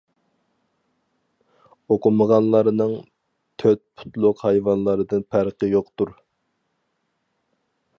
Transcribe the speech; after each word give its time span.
ئوقۇمىغانلارنىڭ 1.91 2.95
تۆت 3.65 3.85
پۇتلۇق 4.01 4.45
ھايۋانلاردىن 4.49 5.31
پەرقى 5.35 5.75
يوقتۇر. 5.79 6.21